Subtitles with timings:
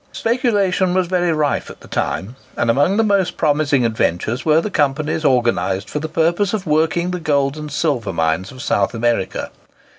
[0.13, 4.71] Speculation was very rife at the time; and amongst the most promising adventures were the
[4.71, 9.51] companies organised for the purpose of working the gold and silver mines of South America.